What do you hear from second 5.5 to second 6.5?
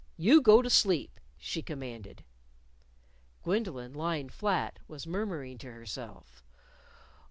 to herself.